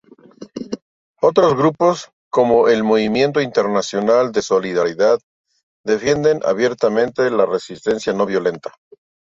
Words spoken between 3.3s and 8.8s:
Internacional de Solidaridad, defienden abiertamente la resistencia no violenta.